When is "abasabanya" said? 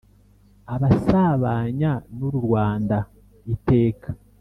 0.73-1.91